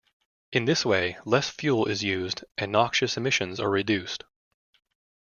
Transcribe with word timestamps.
In 0.51 0.65
this 0.65 0.83
way, 0.83 1.19
less 1.25 1.51
fuel 1.51 1.85
is 1.85 2.03
used, 2.03 2.43
and 2.57 2.71
noxious 2.71 3.17
emissions 3.17 3.59
are 3.59 3.69
reduced. 3.69 4.23